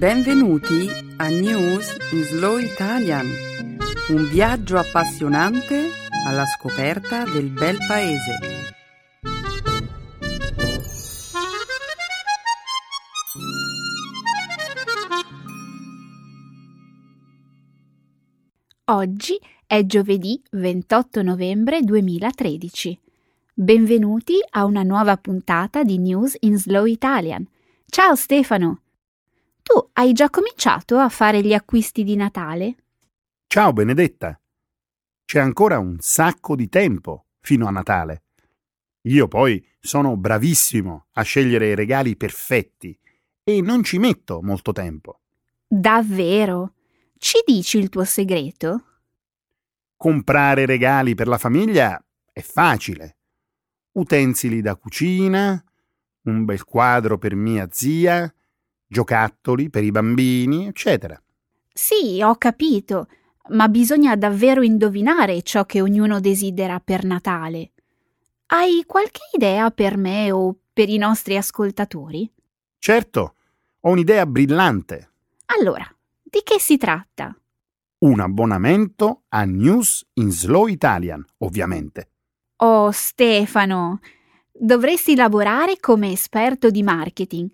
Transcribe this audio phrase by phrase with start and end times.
[0.00, 3.26] Benvenuti a News in Slow Italian,
[4.08, 5.90] un viaggio appassionante
[6.26, 8.38] alla scoperta del bel paese.
[18.84, 22.98] Oggi è giovedì 28 novembre 2013.
[23.52, 27.46] Benvenuti a una nuova puntata di News in Slow Italian.
[27.84, 28.80] Ciao Stefano!
[29.62, 32.76] Tu hai già cominciato a fare gli acquisti di Natale?
[33.46, 34.40] Ciao Benedetta.
[35.24, 38.22] C'è ancora un sacco di tempo fino a Natale.
[39.02, 42.98] Io poi sono bravissimo a scegliere i regali perfetti
[43.42, 45.20] e non ci metto molto tempo.
[45.66, 46.74] Davvero?
[47.16, 48.84] Ci dici il tuo segreto?
[49.96, 52.02] Comprare regali per la famiglia
[52.32, 53.18] è facile.
[53.92, 55.62] Utensili da cucina,
[56.22, 58.32] un bel quadro per mia zia,
[58.90, 61.20] giocattoli per i bambini, eccetera.
[61.72, 63.06] Sì, ho capito,
[63.50, 67.70] ma bisogna davvero indovinare ciò che ognuno desidera per Natale.
[68.46, 72.28] Hai qualche idea per me o per i nostri ascoltatori?
[72.78, 73.34] Certo,
[73.78, 75.10] ho un'idea brillante.
[75.46, 75.86] Allora,
[76.20, 77.34] di che si tratta?
[77.98, 82.10] Un abbonamento a News in Slow Italian, ovviamente.
[82.56, 84.00] Oh, Stefano,
[84.50, 87.50] dovresti lavorare come esperto di marketing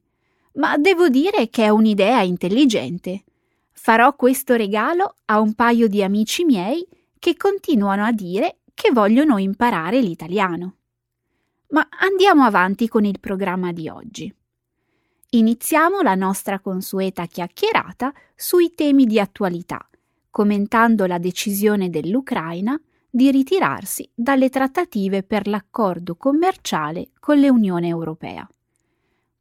[0.57, 3.25] ma devo dire che è un'idea intelligente.
[3.73, 6.87] Farò questo regalo a un paio di amici miei
[7.19, 10.77] che continuano a dire che vogliono imparare l'italiano.
[11.69, 14.33] Ma andiamo avanti con il programma di oggi.
[15.31, 19.89] Iniziamo la nostra consueta chiacchierata sui temi di attualità,
[20.31, 28.49] commentando la decisione dell'Ucraina di ritirarsi dalle trattative per l'accordo commerciale con l'Unione Europea.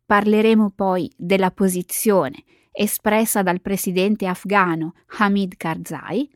[0.06, 6.30] Parleremo poi della posizione espressa dal presidente afghano Hamid Karzai,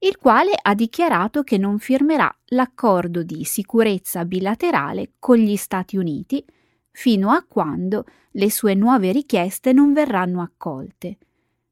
[0.00, 6.44] il quale ha dichiarato che non firmerà l'accordo di sicurezza bilaterale con gli Stati Uniti
[6.90, 11.18] fino a quando le sue nuove richieste non verranno accolte.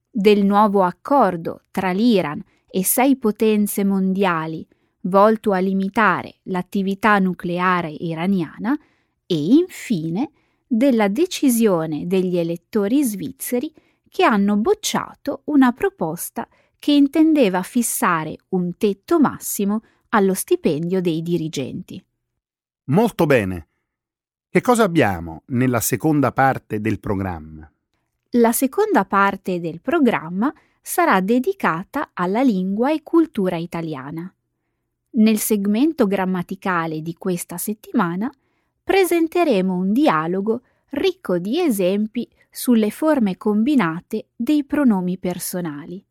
[0.09, 4.67] Del nuovo accordo tra l'Iran e sei potenze mondiali
[5.03, 8.75] volto a limitare l'attività nucleare iraniana
[9.27, 10.31] e infine
[10.75, 13.71] della decisione degli elettori svizzeri
[14.09, 22.03] che hanno bocciato una proposta che intendeva fissare un tetto massimo allo stipendio dei dirigenti.
[22.85, 23.69] Molto bene.
[24.49, 27.71] Che cosa abbiamo nella seconda parte del programma?
[28.31, 30.51] La seconda parte del programma
[30.81, 34.35] sarà dedicata alla lingua e cultura italiana.
[35.11, 38.33] Nel segmento grammaticale di questa settimana
[38.83, 46.05] presenteremo un dialogo ricco di esempi sulle forme combinate dei pronomi personali.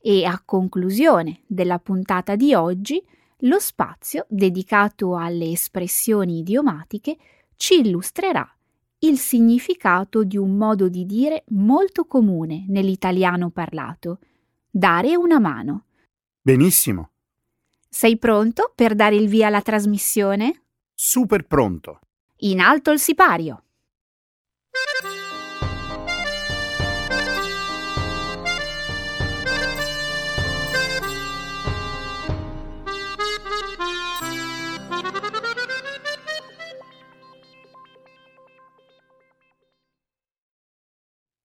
[0.00, 3.04] E a conclusione della puntata di oggi,
[3.40, 7.16] lo spazio dedicato alle espressioni idiomatiche
[7.56, 8.48] ci illustrerà
[9.00, 14.20] il significato di un modo di dire molto comune nell'italiano parlato,
[14.70, 15.84] dare una mano.
[16.40, 17.10] Benissimo.
[17.88, 20.65] Sei pronto per dare il via alla trasmissione?
[20.98, 22.00] Super pronto.
[22.38, 23.64] In alto il sipario.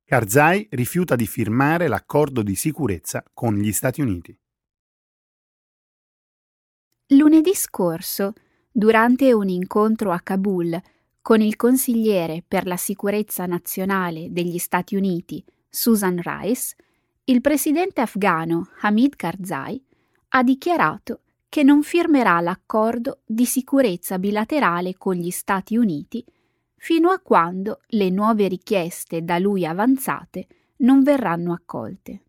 [0.05, 4.33] Karzai rifiuta di firmare l'accordo di sicurezza con gli Stati Uniti.
[7.07, 8.33] Lunedì scorso,
[8.71, 10.81] durante un incontro a Kabul
[11.21, 16.75] con il consigliere per la sicurezza nazionale degli Stati Uniti, Susan Rice,
[17.25, 19.83] il presidente afghano Hamid Karzai
[20.29, 26.23] ha dichiarato che non firmerà l'accordo di sicurezza bilaterale con gli Stati Uniti
[26.75, 30.47] fino a quando le nuove richieste da lui avanzate
[30.77, 32.21] non verranno accolte.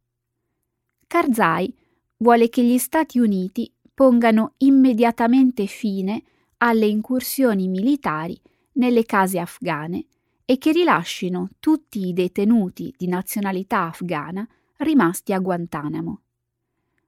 [1.06, 1.75] Karzai
[2.19, 6.23] vuole che gli Stati Uniti pongano immediatamente fine
[6.64, 8.41] alle incursioni militari
[8.75, 10.06] nelle case afghane
[10.44, 14.47] e che rilascino tutti i detenuti di nazionalità afghana
[14.79, 16.20] rimasti a Guantanamo.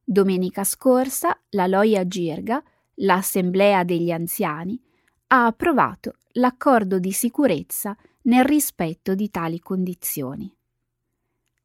[0.02, 2.62] Domenica scorsa la Loya Jirga,
[2.94, 4.80] l'Assemblea degli anziani,
[5.28, 10.52] ha approvato l'accordo di sicurezza nel rispetto di tali condizioni.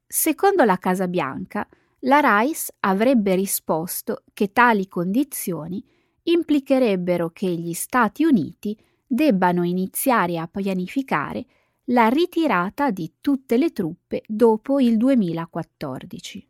[0.06, 1.68] Secondo la Casa Bianca,
[2.03, 5.83] la Rice avrebbe risposto che tali condizioni
[6.31, 11.46] implicherebbero che gli Stati Uniti debbano iniziare a pianificare
[11.86, 16.48] la ritirata di tutte le truppe dopo il 2014.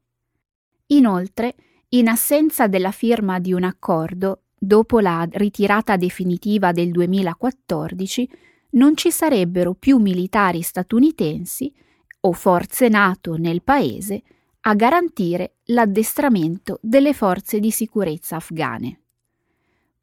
[0.87, 1.55] Inoltre,
[1.89, 8.29] in assenza della firma di un accordo, dopo la ritirata definitiva del 2014,
[8.71, 11.73] non ci sarebbero più militari statunitensi
[12.21, 14.21] o forze NATO nel paese
[14.61, 19.03] a garantire l'addestramento delle forze di sicurezza afghane.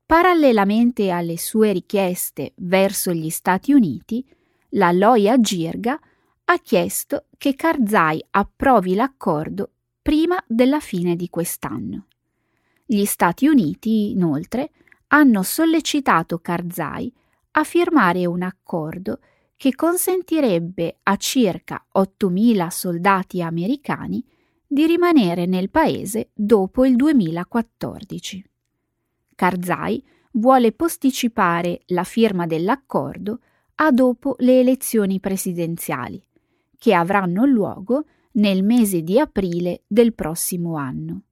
[0.07, 4.25] Parallelamente alle sue richieste verso gli Stati Uniti,
[4.71, 5.99] la Loya Jirga
[6.45, 12.07] ha chiesto che Karzai approvi l'accordo prima della fine di quest'anno.
[12.85, 14.71] Gli Stati Uniti, inoltre,
[15.09, 17.13] hanno sollecitato Karzai
[17.53, 19.19] a firmare un accordo
[19.57, 24.25] che consentirebbe a circa 8.000 soldati americani
[24.65, 28.45] di rimanere nel paese dopo il 2014.
[29.37, 30.03] Karzai
[30.33, 33.41] vuole posticipare la firma dell'accordo
[33.77, 36.21] a dopo le elezioni presidenziali,
[36.77, 41.23] che avranno luogo nel mese di aprile del prossimo anno.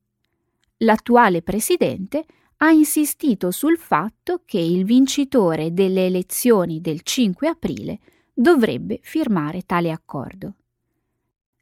[0.79, 2.25] L'attuale presidente
[2.59, 7.99] ha insistito sul fatto che il vincitore delle elezioni del 5 aprile
[8.33, 10.55] dovrebbe firmare tale accordo.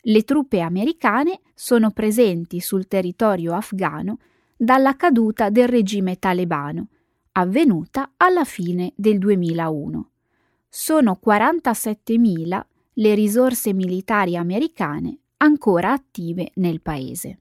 [0.04, 4.18] Le truppe americane sono presenti sul territorio afghano
[4.62, 6.86] dalla caduta del regime talebano,
[7.32, 10.10] avvenuta alla fine del 2001.
[10.68, 12.60] Sono 47.000
[12.92, 17.40] le risorse militari americane ancora attive nel paese.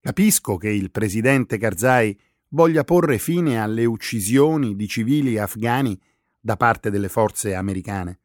[0.00, 2.18] Capisco che il presidente Karzai
[2.48, 5.96] voglia porre fine alle uccisioni di civili afghani
[6.40, 8.18] da parte delle forze americane.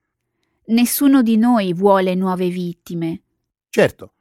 [0.66, 3.22] Nessuno di noi vuole nuove vittime.
[3.70, 4.14] Certo,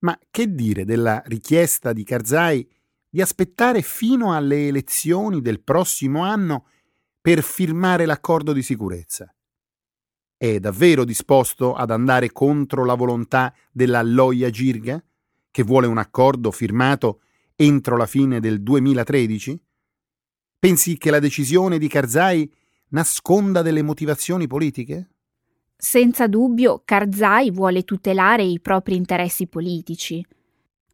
[0.00, 2.68] ma che dire della richiesta di Karzai
[3.08, 6.66] di aspettare fino alle elezioni del prossimo anno
[7.20, 9.32] per firmare l'accordo di sicurezza?
[10.36, 15.02] È davvero disposto ad andare contro la volontà della Loya Jirga,
[15.50, 17.22] che vuole un accordo firmato
[17.54, 19.58] entro la fine del 2013?
[20.58, 22.52] Pensi che la decisione di Karzai
[22.88, 25.15] nasconda delle motivazioni politiche?
[25.78, 30.24] Senza dubbio, Karzai vuole tutelare i propri interessi politici.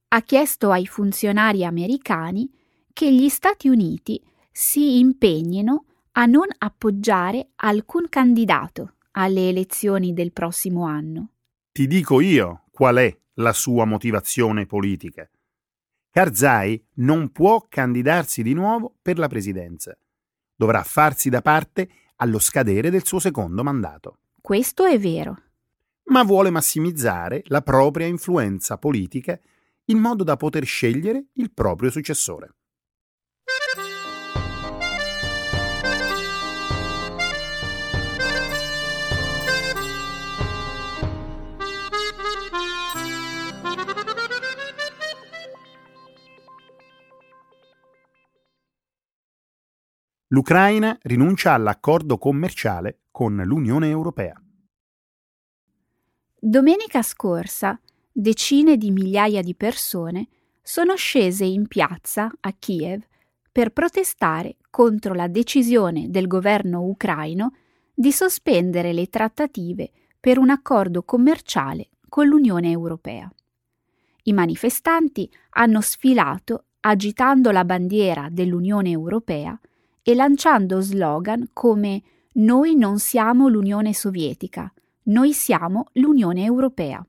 [0.08, 2.50] Ha chiesto ai funzionari americani
[2.93, 4.20] che gli Stati Uniti
[4.50, 11.31] si impegnino a non appoggiare alcun candidato alle elezioni del prossimo anno.
[11.70, 15.28] Ti dico io qual è la sua motivazione politica.
[16.11, 19.96] Karzai non può candidarsi di nuovo per la presidenza.
[20.55, 24.19] Dovrà farsi da parte allo scadere del suo secondo mandato.
[24.42, 25.40] Questo è vero.
[26.06, 29.38] Ma vuole massimizzare la propria influenza politica
[29.84, 32.56] in modo da poter scegliere il proprio successore.
[50.26, 54.35] L'Ucraina rinuncia all'accordo commerciale con l'Unione Europea.
[56.41, 57.79] Domenica scorsa
[58.11, 60.26] decine di migliaia di persone
[60.61, 63.00] sono scese in piazza a Kiev
[63.53, 67.52] per protestare contro la decisione del governo ucraino
[67.95, 73.31] di sospendere le trattative per un accordo commerciale con l'Unione Europea.
[74.25, 79.59] I manifestanti hanno sfilato agitando la bandiera dell'Unione Europea
[80.02, 82.02] e lanciando slogan come
[82.34, 84.72] Noi non siamo l'Unione Sovietica,
[85.04, 87.06] noi siamo l'Unione Europea.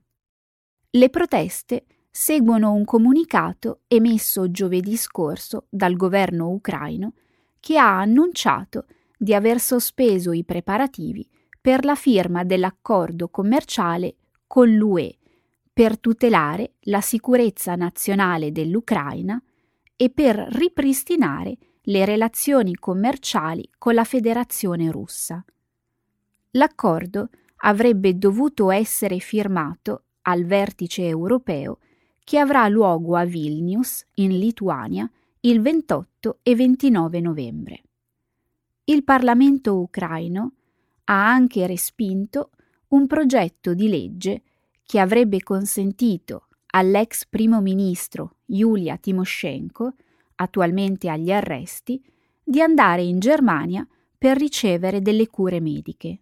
[0.90, 7.14] Le proteste seguono un comunicato emesso giovedì scorso dal governo ucraino
[7.58, 8.84] che ha annunciato
[9.16, 11.26] di aver sospeso i preparativi
[11.58, 14.16] per la firma dell'accordo commerciale
[14.46, 15.16] con l'UE
[15.72, 19.42] per tutelare la sicurezza nazionale dell'Ucraina
[19.96, 25.44] e per ripristinare le relazioni commerciali con la Federazione russa.
[26.52, 31.78] L'accordo avrebbe dovuto essere firmato al vertice europeo
[32.22, 35.10] che avrà luogo a Vilnius, in Lituania,
[35.40, 37.82] il 28 e 29 novembre.
[38.84, 40.52] Il Parlamento ucraino
[41.04, 42.50] ha anche respinto
[42.88, 44.42] un progetto di legge
[44.84, 49.94] che avrebbe consentito all'ex primo ministro Yulia Timoshenko
[50.44, 52.02] attualmente agli arresti,
[52.42, 53.86] di andare in Germania
[54.16, 56.20] per ricevere delle cure mediche.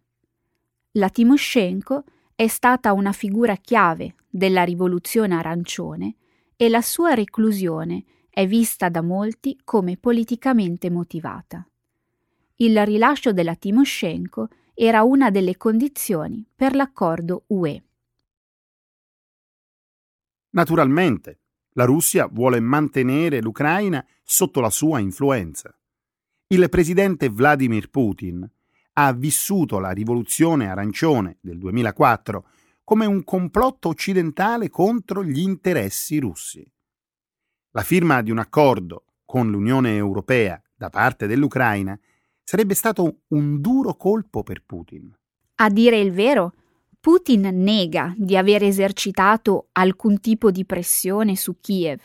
[0.93, 6.17] La Timoshenko è stata una figura chiave della rivoluzione arancione
[6.57, 11.67] e la sua reclusione è vista da molti come politicamente motivata.
[12.57, 17.85] Il rilascio della Timoshenko era una delle condizioni per l'accordo UE.
[20.51, 21.42] Naturalmente,
[21.75, 25.77] la Russia vuole mantenere l'Ucraina sotto la sua influenza.
[26.49, 28.49] Il presidente Vladimir Putin
[28.95, 32.47] ha vissuto la rivoluzione arancione del 2004
[32.85, 36.67] come un complotto occidentale contro gli interessi russi.
[37.71, 41.99] La firma di un accordo con l'Unione Europea da parte dell'Ucraina
[42.43, 45.11] sarebbe stato un duro colpo per Putin.
[45.55, 46.53] A dire il vero,
[47.03, 52.01] Putin nega di aver esercitato alcun tipo di pressione su Kiev.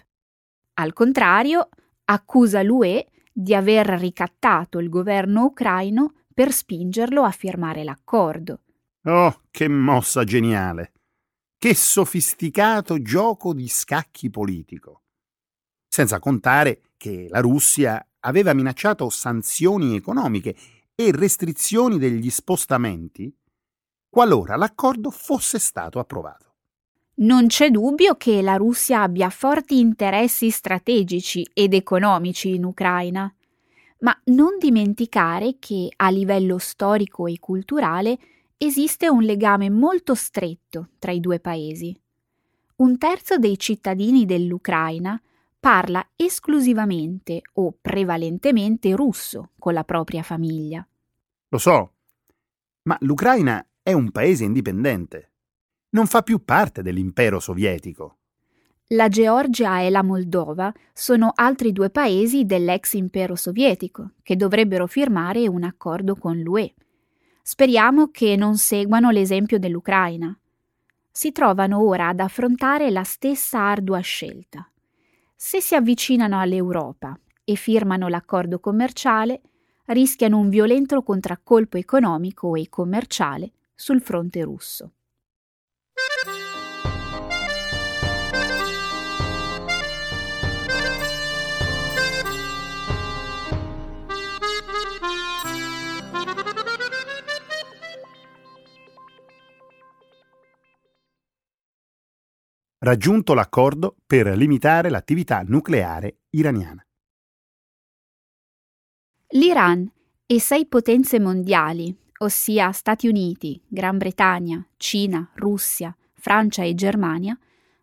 [0.80, 1.70] Al contrario,
[2.06, 8.62] accusa l'UE di aver ricattato il governo ucraino per spingerlo a firmare l'accordo.
[9.04, 10.94] Oh, che mossa geniale!
[11.60, 15.04] Che sofisticato gioco di scacchi politico!
[15.88, 20.56] Senza contare che la Russia aveva minacciato sanzioni economiche
[20.96, 23.32] e restrizioni degli spostamenti
[24.10, 26.46] qualora l'accordo fosse stato approvato.
[27.20, 33.34] Non c'è dubbio che la Russia abbia forti interessi strategici ed economici in Ucraina,
[34.00, 38.20] ma non dimenticare che a livello storico e culturale
[38.58, 42.00] esiste un legame molto stretto tra i due paesi.
[42.78, 45.20] Un terzo dei cittadini dell'Ucraina
[45.60, 50.88] parla esclusivamente o prevalentemente russo con la propria famiglia.
[51.50, 51.94] Lo so,
[52.84, 55.32] ma l'Ucraina è un paese indipendente.
[55.92, 58.18] Non fa più parte dell'impero sovietico.
[58.88, 65.48] La Georgia e la Moldova sono altri due paesi dell'ex impero sovietico che dovrebbero firmare
[65.48, 66.74] un accordo con l'UE.
[67.42, 70.38] Speriamo che non seguano l'esempio dell'Ucraina.
[71.10, 74.70] Si trovano ora ad affrontare la stessa ardua scelta.
[75.34, 79.40] Se si avvicinano all'Europa e firmano l'accordo commerciale,
[79.86, 84.92] rischiano un violento contraccolpo economico e commerciale sul fronte russo.
[102.80, 106.82] Raggiunto l'accordo per limitare l'attività nucleare iraniana.
[109.32, 109.92] L'Iran
[110.26, 117.38] e sei potenze mondiali ossia Stati Uniti, Gran Bretagna, Cina, Russia, Francia e Germania,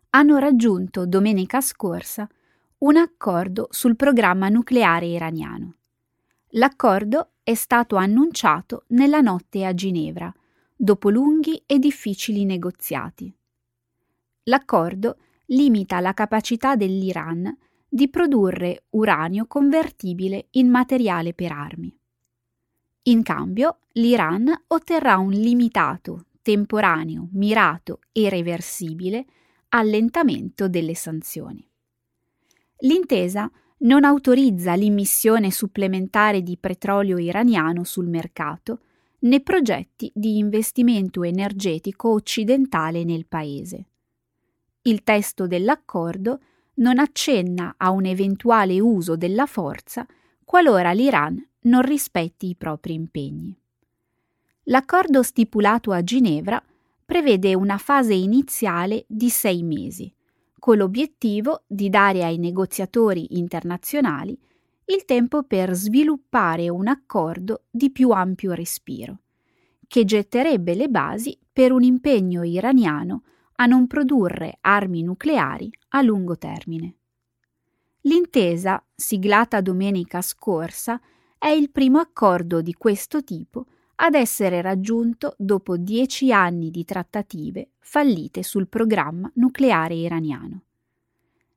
[0.09, 2.27] hanno raggiunto domenica scorsa
[2.79, 5.75] un accordo sul programma nucleare iraniano.
[6.49, 10.33] L'accordo è stato annunciato nella notte a Ginevra,
[10.75, 13.33] dopo lunghi e difficili negoziati.
[14.43, 17.55] L'accordo limita la capacità dell'Iran
[17.87, 21.97] di produrre uranio convertibile in materiale per armi.
[23.07, 29.25] In cambio, l'Iran otterrà un limitato, temporaneo, mirato e reversibile
[29.69, 31.67] allentamento delle sanzioni.
[32.79, 38.79] L'intesa non autorizza l'immissione supplementare di petrolio iraniano sul mercato
[39.19, 43.85] né progetti di investimento energetico occidentale nel paese.
[44.83, 46.39] Il testo dell'accordo
[46.75, 50.07] non accenna a un eventuale uso della forza
[50.43, 53.55] qualora l'Iran non rispetti i propri impegni.
[54.63, 56.61] L'accordo stipulato a Ginevra
[57.05, 60.11] prevede una fase iniziale di sei mesi,
[60.57, 64.35] con l'obiettivo di dare ai negoziatori internazionali
[64.85, 69.19] il tempo per sviluppare un accordo di più ampio respiro,
[69.87, 73.23] che getterebbe le basi per un impegno iraniano
[73.57, 76.95] a non produrre armi nucleari a lungo termine.
[78.01, 80.99] L'intesa, siglata domenica scorsa,
[81.37, 83.65] è il primo accordo di questo tipo
[83.95, 90.61] ad essere raggiunto dopo dieci anni di trattative fallite sul programma nucleare iraniano.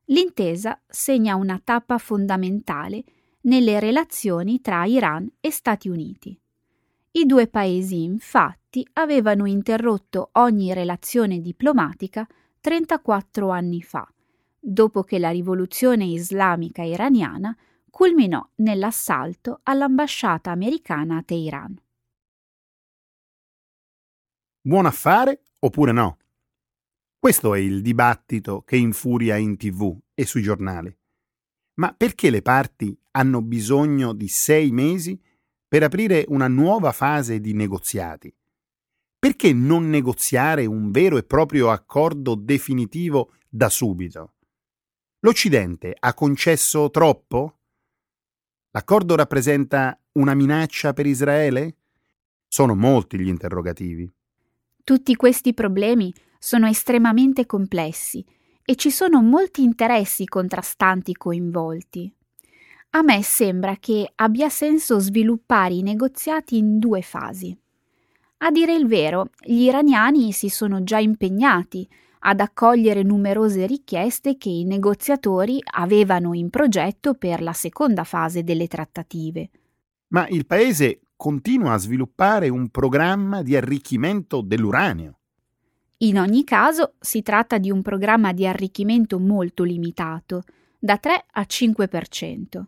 [0.06, 3.04] L'intesa segna una tappa fondamentale
[3.42, 6.38] nelle relazioni tra Iran e Stati Uniti.
[7.12, 12.26] I due paesi infatti avevano interrotto ogni relazione diplomatica
[12.60, 14.06] 34 anni fa,
[14.58, 17.56] dopo che la rivoluzione islamica iraniana
[17.90, 21.80] culminò nell'assalto all'ambasciata americana a Teheran.
[24.60, 26.18] Buon affare oppure no?
[27.18, 30.96] Questo è il dibattito che infuria in tv e sui giornali.
[31.74, 35.20] Ma perché le parti hanno bisogno di sei mesi
[35.66, 38.34] per aprire una nuova fase di negoziati?
[39.18, 44.34] Perché non negoziare un vero e proprio accordo definitivo da subito?
[45.20, 47.57] L'Occidente ha concesso troppo?
[48.78, 51.78] L'accordo rappresenta una minaccia per Israele?
[52.46, 54.08] Sono molti gli interrogativi.
[54.84, 58.24] Tutti questi problemi sono estremamente complessi
[58.64, 62.14] e ci sono molti interessi contrastanti coinvolti.
[62.90, 67.58] A me sembra che abbia senso sviluppare i negoziati in due fasi.
[68.38, 71.84] A dire il vero, gli iraniani si sono già impegnati
[72.20, 78.66] ad accogliere numerose richieste che i negoziatori avevano in progetto per la seconda fase delle
[78.66, 79.50] trattative.
[80.08, 85.18] Ma il paese continua a sviluppare un programma di arricchimento dell'uranio.
[85.98, 90.42] In ogni caso si tratta di un programma di arricchimento molto limitato,
[90.78, 92.62] da 3 a 5%.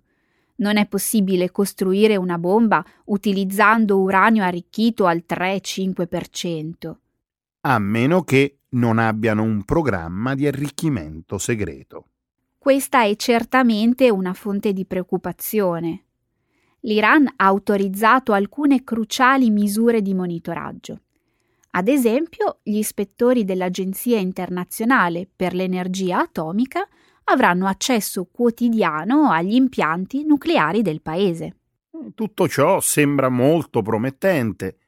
[0.57, 6.97] Non è possibile costruire una bomba utilizzando uranio arricchito al 3-5%.
[7.63, 12.07] A meno che non abbiano un programma di arricchimento segreto.
[12.57, 16.05] Questa è certamente una fonte di preoccupazione.
[16.81, 21.01] L'Iran ha autorizzato alcune cruciali misure di monitoraggio.
[21.73, 26.89] Ad esempio, gli ispettori dell'Agenzia internazionale per l'energia atomica
[27.25, 31.57] avranno accesso quotidiano agli impianti nucleari del paese.
[32.15, 34.79] Tutto ciò sembra molto promettente.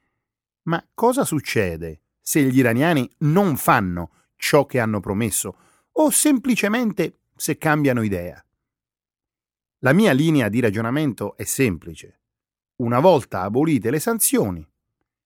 [0.63, 5.57] Ma cosa succede se gli iraniani non fanno ciò che hanno promesso
[5.91, 8.43] o semplicemente se cambiano idea?
[9.79, 12.21] La mia linea di ragionamento è semplice.
[12.77, 14.65] Una volta abolite le sanzioni,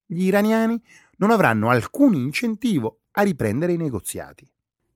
[0.04, 0.82] gli iraniani
[1.18, 4.50] non avranno alcun incentivo a riprendere i negoziati.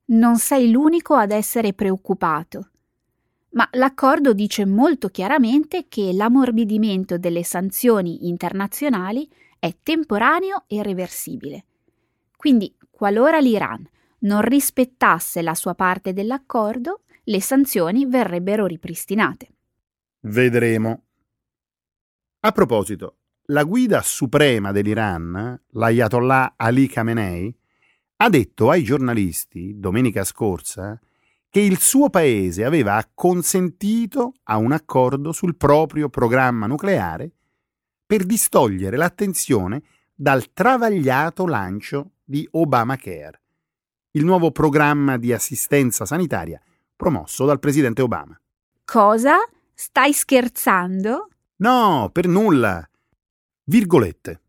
[0.05, 2.71] Non sei l'unico ad essere preoccupato.
[3.51, 11.65] Ma l'accordo dice molto chiaramente che l'ammorbidimento delle sanzioni internazionali è temporaneo e reversibile.
[12.43, 13.87] Quindi, qualora l'Iran
[14.23, 19.53] non rispettasse la sua parte dell'accordo, le sanzioni verrebbero ripristinate.
[20.23, 21.03] Vedremo.
[22.41, 27.55] A proposito, la guida suprema dell'Iran, l'Ayatollah Ali Khamenei,
[28.17, 30.99] ha detto ai giornalisti domenica scorsa
[31.49, 37.31] che il suo paese aveva acconsentito a un accordo sul proprio programma nucleare
[38.05, 39.81] per distogliere l'attenzione
[40.13, 43.41] dal travagliato lancio di Obamacare,
[44.11, 46.61] il nuovo programma di assistenza sanitaria
[46.95, 48.39] promosso dal presidente Obama.
[48.85, 49.37] Cosa?
[49.73, 51.29] Stai scherzando?
[51.57, 52.87] No, per nulla.
[53.65, 54.41] Virgolette.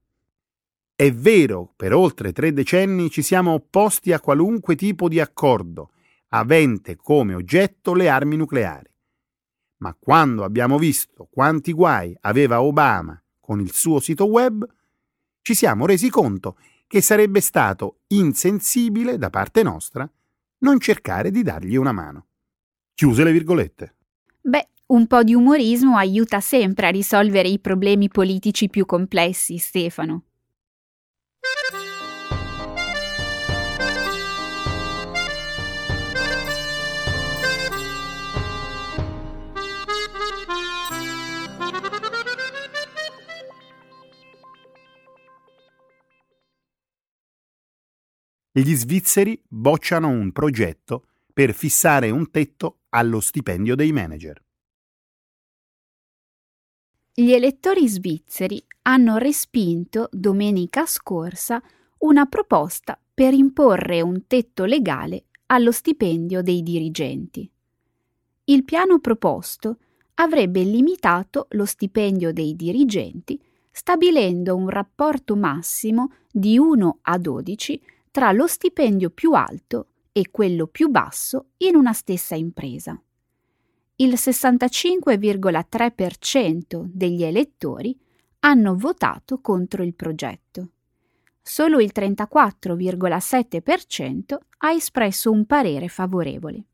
[0.94, 5.90] È vero, per oltre tre decenni ci siamo opposti a qualunque tipo di accordo
[6.28, 8.90] avente come oggetto le armi nucleari.
[9.78, 14.66] Ma quando abbiamo visto quanti guai aveva Obama con il suo sito web,
[15.42, 16.56] ci siamo resi conto
[16.94, 20.08] che sarebbe stato insensibile da parte nostra
[20.58, 22.26] non cercare di dargli una mano.
[22.94, 23.96] Chiuse le virgolette.
[24.40, 30.22] Beh, un po' di umorismo aiuta sempre a risolvere i problemi politici più complessi, Stefano.
[48.56, 54.40] Gli svizzeri bocciano un progetto per fissare un tetto allo stipendio dei manager.
[57.12, 61.60] Gli elettori svizzeri hanno respinto domenica scorsa
[61.98, 67.50] una proposta per imporre un tetto legale allo stipendio dei dirigenti.
[68.44, 69.78] Il piano proposto
[70.14, 73.36] avrebbe limitato lo stipendio dei dirigenti
[73.76, 77.82] stabilendo un rapporto massimo di 1 a 12
[78.14, 82.96] tra lo stipendio più alto e quello più basso in una stessa impresa
[83.96, 87.96] il 65,3% degli elettori
[88.40, 90.70] hanno votato contro il progetto.
[91.40, 96.64] Solo il 34,7% ha espresso un parere favorevole.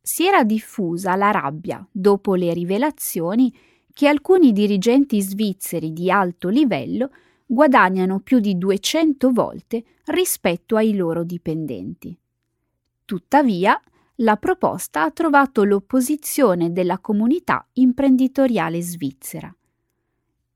[0.00, 3.54] Si era diffusa la rabbia dopo le rivelazioni
[3.92, 7.10] che alcuni dirigenti svizzeri di alto livello
[7.46, 12.16] guadagnano più di 200 volte rispetto ai loro dipendenti.
[13.04, 13.80] Tuttavia,
[14.18, 19.54] la proposta ha trovato l'opposizione della comunità imprenditoriale svizzera.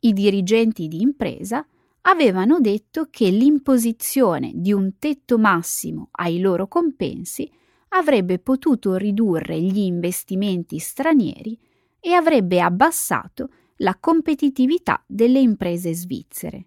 [0.01, 1.67] I dirigenti di impresa
[2.03, 7.51] avevano detto che l'imposizione di un tetto massimo ai loro compensi
[7.89, 11.59] avrebbe potuto ridurre gli investimenti stranieri
[12.01, 16.67] e avrebbe abbassato la competitività delle imprese svizzere.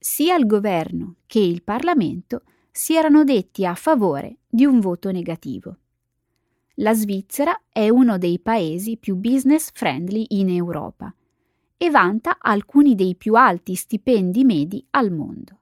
[0.00, 5.76] Sia il governo che il Parlamento si erano detti a favore di un voto negativo
[6.80, 11.14] la Svizzera è uno dei paesi più business friendly in Europa
[11.76, 15.58] e vanta alcuni dei più alti stipendi medi al mondo.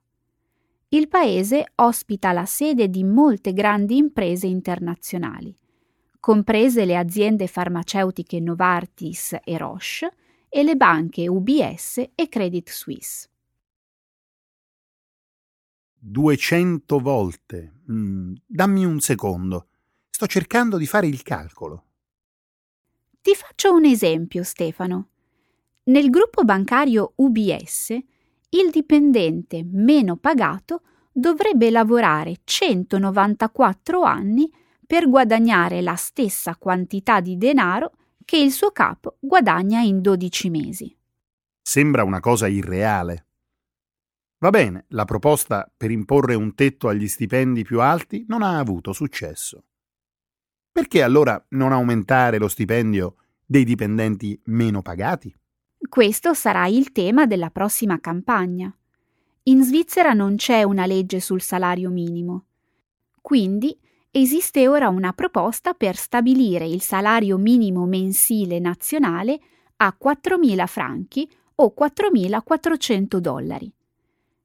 [0.89, 5.53] Il paese ospita la sede di molte grandi imprese internazionali,
[6.19, 10.09] comprese le aziende farmaceutiche Novartis e Roche
[10.47, 13.29] e le banche UBS e Credit Suisse.
[15.99, 17.81] 200 volte.
[17.91, 19.67] Mm, dammi un secondo.
[20.09, 21.85] Sto cercando di fare il calcolo.
[23.21, 25.09] Ti faccio un esempio, Stefano.
[25.83, 30.81] Nel gruppo bancario UBS, il dipendente meno pagato
[31.11, 34.51] dovrebbe lavorare 194 anni
[34.85, 37.91] per guadagnare la stessa quantità di denaro
[38.25, 40.97] che il suo capo guadagna in 12 mesi.
[41.61, 43.28] Sembra una cosa irreale.
[44.41, 48.93] Va bene, la proposta per imporre un tetto agli stipendi più alti non ha avuto
[48.93, 49.65] successo.
[50.71, 55.35] Perché allora non aumentare lo stipendio dei dipendenti meno pagati?
[55.89, 58.73] Questo sarà il tema della prossima campagna.
[59.43, 62.45] In Svizzera non c'è una legge sul salario minimo.
[63.21, 63.77] Quindi
[64.09, 69.37] esiste ora una proposta per stabilire il salario minimo mensile nazionale
[69.77, 73.73] a 4.000 franchi o 4.400 dollari.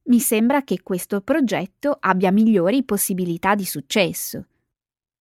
[0.07, 4.47] Mi sembra che questo progetto abbia migliori possibilità di successo.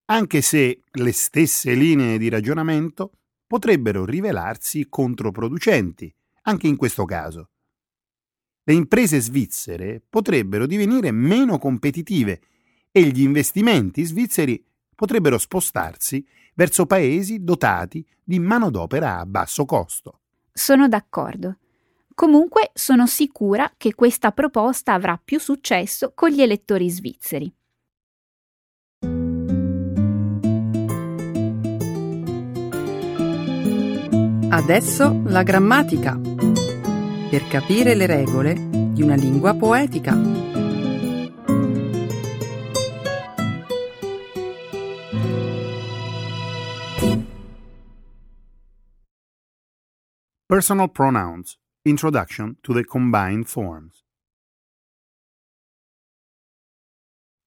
[0.06, 3.12] Anche se le stesse linee di ragionamento
[3.48, 7.50] potrebbero rivelarsi controproducenti, anche in questo caso.
[8.66, 12.42] Le imprese svizzere potrebbero divenire meno competitive
[12.92, 14.62] e gli investimenti svizzeri
[14.94, 20.20] potrebbero spostarsi verso paesi dotati di manodopera a basso costo.
[20.52, 21.58] Sono d'accordo.
[22.16, 27.52] Comunque sono sicura che questa proposta avrà più successo con gli elettori svizzeri.
[34.50, 36.20] Adesso la grammatica.
[37.30, 38.54] Per capire le regole
[38.94, 40.16] di una lingua poetica.
[50.46, 51.63] Personal pronouns.
[51.86, 54.06] Introduction to the combined forms.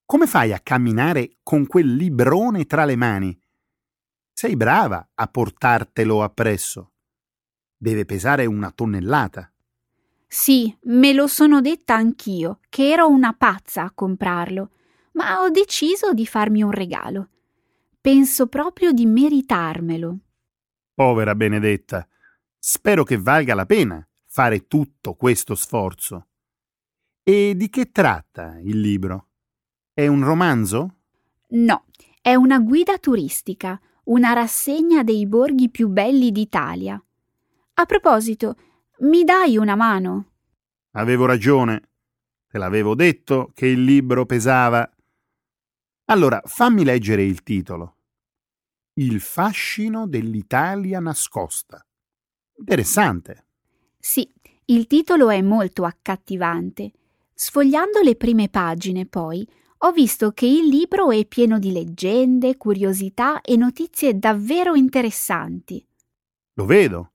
[0.04, 3.40] Come fai a camminare con quel librone tra le mani?
[4.34, 6.92] Sei brava a portartelo appresso.
[7.78, 9.50] Deve pesare una tonnellata.
[10.26, 14.70] Sì, me lo sono detta anch'io, che ero una pazza a comprarlo,
[15.12, 17.30] ma ho deciso di farmi un regalo.
[17.98, 20.18] Penso proprio di meritarmelo.
[20.92, 22.06] Povera Benedetta,
[22.58, 26.26] spero che valga la pena fare tutto questo sforzo.
[27.22, 29.28] E di che tratta il libro?
[29.94, 30.98] È un romanzo?
[31.52, 31.86] No,
[32.20, 37.02] è una guida turistica, una rassegna dei borghi più belli d'Italia.
[37.78, 38.56] A proposito,
[38.98, 40.32] mi dai una mano?
[40.90, 41.88] Avevo ragione.
[42.46, 44.86] Te l'avevo detto che il libro pesava.
[46.10, 48.00] Allora, fammi leggere il titolo.
[48.98, 51.82] Il fascino dell'Italia nascosta.
[52.58, 53.45] Interessante.
[54.08, 54.32] Sì,
[54.66, 56.92] il titolo è molto accattivante.
[57.34, 59.44] Sfogliando le prime pagine, poi,
[59.78, 65.84] ho visto che il libro è pieno di leggende, curiosità e notizie davvero interessanti.
[66.52, 67.14] Lo vedo.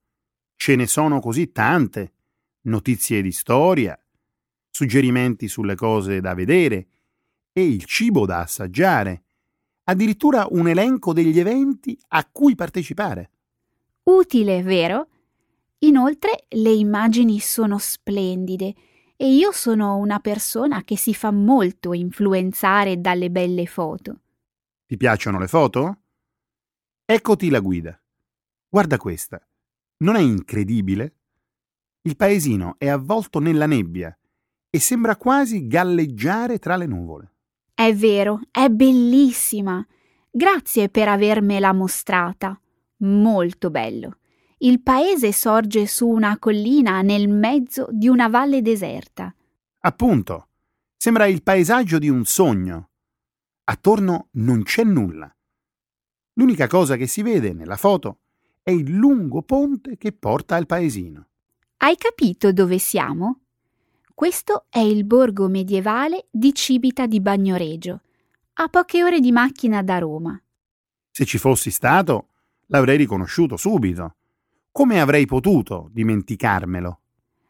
[0.58, 2.12] Ce ne sono così tante.
[2.64, 3.98] Notizie di storia,
[4.70, 6.88] suggerimenti sulle cose da vedere
[7.54, 9.24] e il cibo da assaggiare.
[9.86, 13.32] Addirittura un elenco degli eventi a cui partecipare.
[14.04, 15.08] Utile, vero?
[15.84, 18.74] Inoltre le immagini sono splendide
[19.16, 24.20] e io sono una persona che si fa molto influenzare dalle belle foto.
[24.86, 25.98] Ti piacciono le foto?
[27.04, 28.00] Eccoti la guida.
[28.68, 29.44] Guarda questa.
[29.98, 31.16] Non è incredibile?
[32.02, 34.16] Il paesino è avvolto nella nebbia
[34.70, 37.34] e sembra quasi galleggiare tra le nuvole.
[37.74, 39.86] È vero, è bellissima.
[40.30, 42.60] Grazie per avermela mostrata.
[42.98, 44.18] Molto bello.
[44.64, 49.34] Il paese sorge su una collina nel mezzo di una valle deserta.
[49.80, 50.50] Appunto,
[50.96, 52.90] sembra il paesaggio di un sogno.
[53.64, 55.36] Attorno non c'è nulla.
[56.34, 58.20] L'unica cosa che si vede nella foto
[58.62, 61.30] è il lungo ponte che porta al paesino.
[61.78, 63.40] Hai capito dove siamo?
[64.14, 68.02] Questo è il borgo medievale di Cibita di Bagnoregio,
[68.54, 70.40] a poche ore di macchina da Roma.
[71.10, 72.28] Se ci fossi stato,
[72.68, 74.18] l'avrei riconosciuto subito.
[74.74, 77.02] Come avrei potuto dimenticarmelo?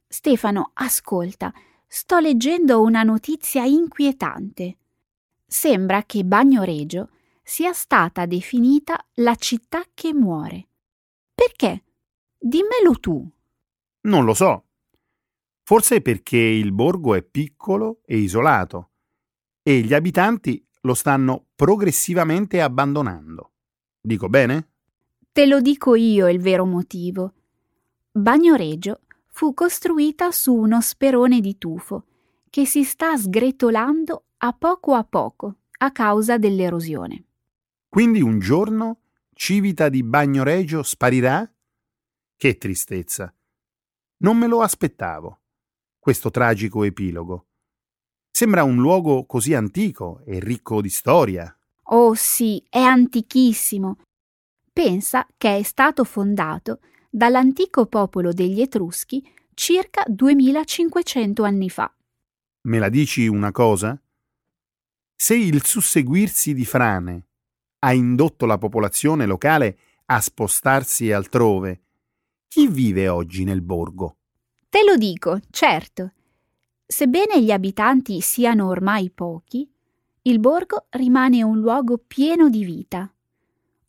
[0.07, 1.53] Stefano, ascolta,
[1.85, 4.77] sto leggendo una notizia inquietante.
[5.45, 7.09] Sembra che Bagnoregio
[7.43, 10.69] sia stata definita la città che muore.
[11.35, 11.83] Perché?
[12.39, 13.31] Dimmelo tu.
[14.01, 14.65] Non lo so.
[15.61, 18.93] Forse perché il borgo è piccolo e isolato
[19.61, 23.51] e gli abitanti lo stanno progressivamente abbandonando.
[24.01, 24.70] Dico bene?
[25.33, 27.33] Te lo dico io il vero motivo.
[28.11, 32.05] Bagnoregio fu costruita su uno sperone di tufo
[32.49, 37.23] che si sta sgretolando a poco a poco a causa dell'erosione.
[37.87, 38.99] Quindi un giorno
[39.33, 41.49] Civita di Bagnoregio sparirà?
[42.35, 43.33] Che tristezza.
[44.17, 45.39] Non me lo aspettavo,
[45.97, 47.47] questo tragico epilogo.
[48.29, 51.57] Sembra un luogo così antico e ricco di storia.
[51.83, 53.97] Oh sì, è antichissimo.
[54.73, 56.79] Pensa che è stato fondato
[57.09, 59.21] dall'antico popolo degli Etruschi
[59.53, 61.93] circa 2500 anni fa.
[62.61, 64.01] Me la dici una cosa?
[65.13, 67.25] Se il susseguirsi di frane
[67.79, 71.81] ha indotto la popolazione locale a spostarsi altrove,
[72.47, 74.19] chi vive oggi nel borgo?
[74.69, 76.13] Te lo dico, certo.
[76.85, 79.69] Sebbene gli abitanti siano ormai pochi,
[80.23, 83.13] il borgo rimane un luogo pieno di vita,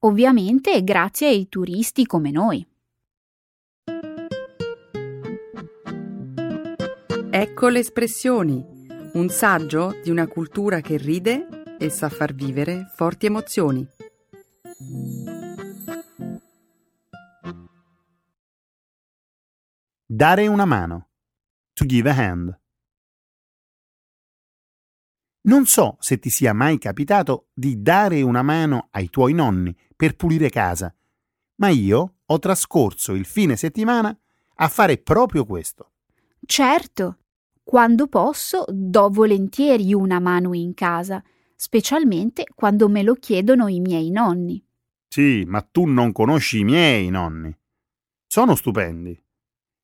[0.05, 2.67] ovviamente grazie ai turisti come noi.
[7.31, 8.65] Ecco le espressioni,
[9.15, 13.87] un saggio di una cultura che ride e sa far vivere forti emozioni.
[20.05, 21.09] Dare una mano.
[21.75, 22.61] To give a hand.
[25.45, 30.17] Non so se ti sia mai capitato di dare una mano ai tuoi nonni per
[30.17, 30.93] pulire casa,
[31.59, 34.13] ma io ho trascorso il fine settimana
[34.57, 35.93] a fare proprio questo.
[36.45, 37.19] Certo,
[37.63, 41.23] quando posso do volentieri una mano in casa,
[41.55, 44.61] specialmente quando me lo chiedono i miei nonni.
[45.07, 47.57] Sì, ma tu non conosci i miei nonni.
[48.27, 49.17] Sono stupendi.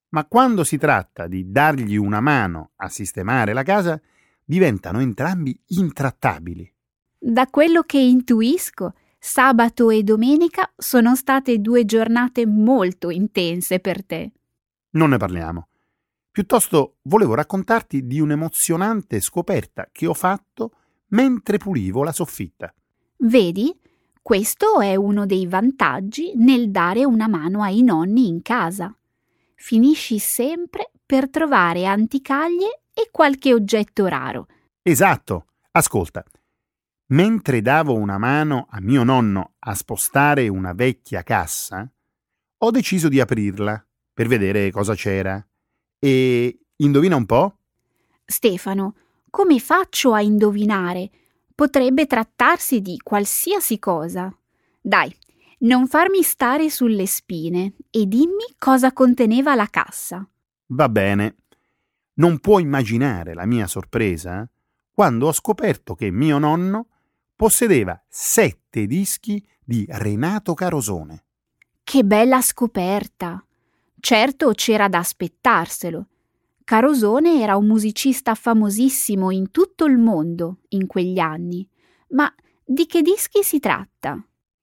[0.08, 4.02] Ma quando si tratta di dargli una mano a sistemare la casa,
[4.44, 6.74] diventano entrambi intrattabili.
[7.20, 8.94] Da quello che intuisco,
[9.28, 14.32] sabato e domenica sono state due giornate molto intense per te.
[14.92, 15.68] Non ne parliamo.
[16.30, 20.72] Piuttosto volevo raccontarti di un'emozionante scoperta che ho fatto
[21.08, 22.72] mentre pulivo la soffitta.
[23.18, 23.78] Vedi?
[24.22, 28.96] Questo è uno dei vantaggi nel dare una mano ai nonni in casa.
[29.54, 34.46] Finisci sempre per trovare anticaglie e qualche oggetto raro.
[34.82, 35.48] Esatto.
[35.72, 36.24] Ascolta.
[37.10, 41.90] Mentre davo una mano a mio nonno a spostare una vecchia cassa,
[42.58, 45.42] ho deciso di aprirla per vedere cosa c'era.
[45.98, 47.60] E indovina un po'?
[48.26, 48.94] Stefano,
[49.30, 51.10] come faccio a indovinare?
[51.54, 54.30] Potrebbe trattarsi di qualsiasi cosa.
[54.78, 55.10] Dai,
[55.60, 60.28] non farmi stare sulle spine e dimmi cosa conteneva la cassa.
[60.66, 61.36] Va bene.
[62.14, 64.46] Non puoi immaginare la mia sorpresa
[64.92, 66.88] quando ho scoperto che mio nonno
[67.38, 71.26] possedeva sette dischi di Renato Carosone.
[71.84, 73.40] Che bella scoperta!
[74.00, 76.08] Certo c'era da aspettarselo.
[76.64, 81.64] Carosone era un musicista famosissimo in tutto il mondo in quegli anni.
[82.08, 82.28] Ma
[82.64, 84.20] di che dischi si tratta?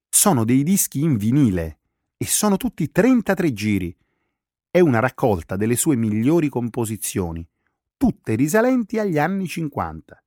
[0.09, 1.79] Sono dei dischi in vinile
[2.17, 3.97] e sono tutti 33 giri.
[4.69, 7.47] È una raccolta delle sue migliori composizioni,
[7.95, 10.21] tutte risalenti agli anni 50.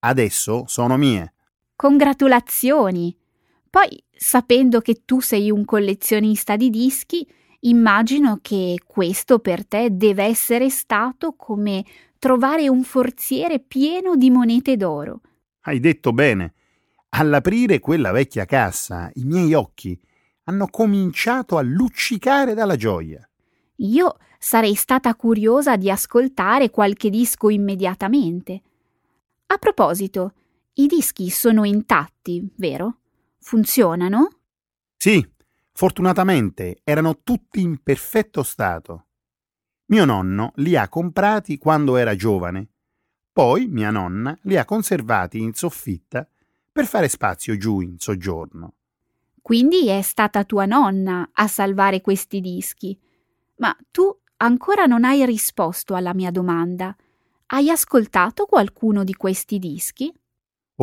[0.00, 1.34] Adesso sono mie.
[1.82, 3.12] Congratulazioni!
[3.68, 7.26] Poi, sapendo che tu sei un collezionista di dischi,
[7.64, 11.84] Immagino che questo per te deve essere stato come
[12.18, 15.20] trovare un forziere pieno di monete d'oro.
[15.60, 16.54] Hai detto bene.
[17.10, 19.96] All'aprire quella vecchia cassa, i miei occhi
[20.44, 23.28] hanno cominciato a luccicare dalla gioia.
[23.76, 28.60] Io sarei stata curiosa di ascoltare qualche disco immediatamente.
[29.46, 30.32] A proposito,
[30.74, 32.98] i dischi sono intatti, vero?
[33.38, 34.28] Funzionano?
[34.96, 35.26] Sì,
[35.74, 39.06] Fortunatamente erano tutti in perfetto stato.
[39.86, 42.68] Mio nonno li ha comprati quando era giovane,
[43.32, 46.28] poi mia nonna li ha conservati in soffitta
[46.70, 48.74] per fare spazio giù in soggiorno.
[49.40, 52.96] Quindi è stata tua nonna a salvare questi dischi.
[53.56, 56.94] Ma tu ancora non hai risposto alla mia domanda.
[57.46, 60.14] Hai ascoltato qualcuno di questi dischi?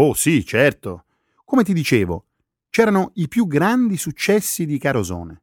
[0.01, 1.03] Oh sì, certo.
[1.43, 2.27] Come ti dicevo,
[2.69, 5.41] c'erano i più grandi successi di Carosone.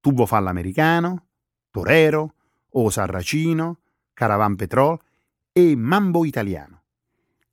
[0.00, 1.28] Tubo Fallo Americano,
[1.70, 2.34] Torero,
[2.72, 3.78] O Sarracino,
[4.12, 4.98] Caravan Petrol
[5.50, 6.82] e Mambo Italiano.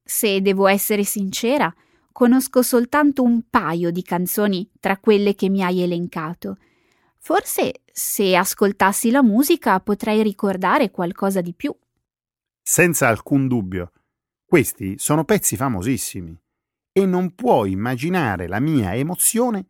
[0.04, 1.74] Se devo essere sincera,
[2.12, 6.58] conosco soltanto un paio di canzoni tra quelle che mi hai elencato.
[7.20, 11.74] Forse se ascoltassi la musica potrei ricordare qualcosa di più.
[12.62, 13.92] Senza alcun dubbio.
[14.50, 16.34] Questi sono pezzi famosissimi
[16.94, 19.66] e non puoi immaginare la mia emozione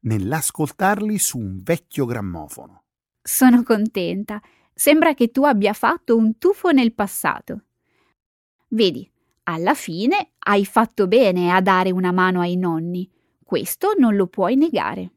[0.00, 2.82] nell'ascoltarli su un vecchio grammofono.
[3.22, 4.42] Sono contenta.
[4.74, 7.66] Sembra che tu abbia fatto un tuffo nel passato.
[8.70, 9.08] Vedi,
[9.44, 13.08] alla fine hai fatto bene a dare una mano ai nonni.
[13.44, 15.15] Questo non lo puoi negare.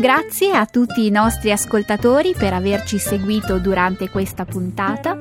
[0.00, 5.14] Grazie a tutti i nostri ascoltatori per averci seguito durante questa puntata.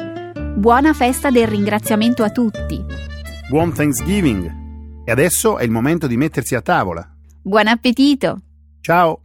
[0.56, 2.82] Buona festa del ringraziamento a tutti.
[3.50, 5.04] Buon Thanksgiving!
[5.04, 7.06] E adesso è il momento di mettersi a tavola.
[7.42, 8.40] Buon appetito!
[8.80, 9.24] Ciao!